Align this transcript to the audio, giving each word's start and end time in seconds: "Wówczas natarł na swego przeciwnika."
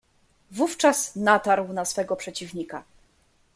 "Wówczas 0.51 1.15
natarł 1.15 1.73
na 1.73 1.85
swego 1.85 2.15
przeciwnika." 2.15 2.83